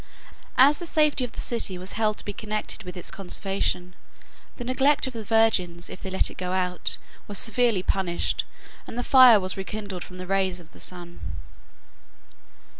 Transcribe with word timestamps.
As 0.57 0.79
the 0.79 0.87
safety 0.87 1.23
of 1.23 1.33
the 1.33 1.39
city 1.41 1.77
was 1.77 1.91
held 1.91 2.17
to 2.17 2.25
be 2.25 2.33
connected 2.33 2.81
with 2.81 2.97
its 2.97 3.11
conservation, 3.11 3.93
the 4.57 4.63
neglect 4.63 5.05
of 5.05 5.13
the 5.13 5.23
virgins, 5.23 5.91
if 5.91 6.01
they 6.01 6.09
let 6.09 6.31
it 6.31 6.39
go 6.39 6.53
out, 6.53 6.97
was 7.27 7.37
severely 7.37 7.83
punished, 7.83 8.43
and 8.87 8.97
the 8.97 9.03
fire 9.03 9.39
was 9.39 9.57
rekindled 9.57 10.03
from 10.03 10.17
the 10.17 10.25
rays 10.25 10.59
of 10.59 10.71
the 10.71 10.79
sun. 10.79 11.19